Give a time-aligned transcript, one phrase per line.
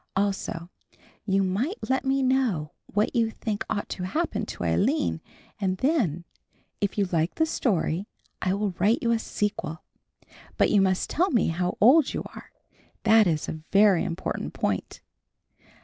[0.15, 0.71] Also
[1.27, 5.21] you might let me know what you think ought to happen to Aline
[5.59, 6.25] and then,
[6.79, 8.07] if you like the story,
[8.41, 9.83] I will write you a sequel.
[10.57, 12.51] But you must tell me how old you are,
[13.03, 15.01] that is a very important point.